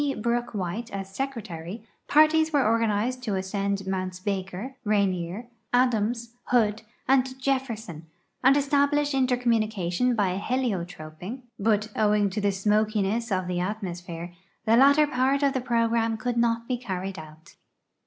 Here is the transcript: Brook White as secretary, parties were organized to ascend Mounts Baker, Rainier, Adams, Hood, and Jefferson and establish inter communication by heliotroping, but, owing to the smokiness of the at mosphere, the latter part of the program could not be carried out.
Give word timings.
Brook 0.19 0.55
White 0.55 0.89
as 0.89 1.13
secretary, 1.15 1.83
parties 2.07 2.51
were 2.51 2.65
organized 2.65 3.21
to 3.21 3.35
ascend 3.35 3.85
Mounts 3.85 4.19
Baker, 4.19 4.75
Rainier, 4.83 5.49
Adams, 5.71 6.33
Hood, 6.45 6.81
and 7.07 7.39
Jefferson 7.39 8.07
and 8.43 8.57
establish 8.57 9.13
inter 9.13 9.37
communication 9.37 10.15
by 10.15 10.39
heliotroping, 10.39 11.43
but, 11.59 11.89
owing 11.95 12.31
to 12.31 12.41
the 12.41 12.51
smokiness 12.51 13.31
of 13.31 13.45
the 13.45 13.59
at 13.59 13.81
mosphere, 13.83 14.33
the 14.65 14.75
latter 14.75 15.05
part 15.05 15.43
of 15.43 15.53
the 15.53 15.61
program 15.61 16.17
could 16.17 16.35
not 16.35 16.67
be 16.67 16.79
carried 16.79 17.19
out. 17.19 17.53